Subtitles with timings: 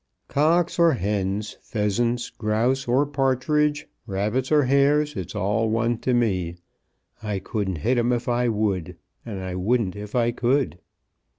[0.29, 6.55] "Cocks or hens, pheasants, grouse, or partridge, rabbits or hares, it's all one to me.
[7.21, 10.79] I couldn't hit 'em if I would, and I wouldn't if I could."